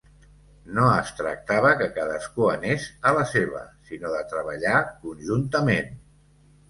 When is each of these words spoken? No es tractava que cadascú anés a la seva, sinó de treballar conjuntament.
No 0.77 0.85
es 0.93 1.11
tractava 1.17 1.73
que 1.81 1.89
cadascú 1.97 2.47
anés 2.53 2.87
a 3.09 3.13
la 3.19 3.27
seva, 3.35 3.61
sinó 3.91 4.15
de 4.17 4.23
treballar 4.33 4.81
conjuntament. 5.05 5.93